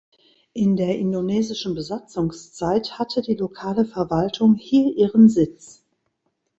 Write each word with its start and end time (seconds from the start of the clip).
In 0.53 0.77
der 0.77 0.97
indonesischen 0.97 1.75
Besatzungszeit 1.75 2.97
hatte 2.97 3.21
die 3.21 3.35
lokale 3.35 3.85
Verwaltung 3.85 4.55
hier 4.55 4.91
ihren 4.97 5.29
Sitz. 5.29 5.83